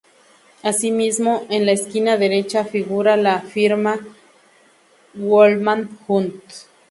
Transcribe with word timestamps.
Asimismo, 0.63 1.45
en 1.51 1.67
la 1.67 1.73
esquina 1.73 2.17
derecha, 2.17 2.65
figura 2.65 3.15
la 3.17 3.39
firma 3.43 3.99
W. 5.13 5.29
Holman 5.53 5.89
Hunt. 6.07 6.41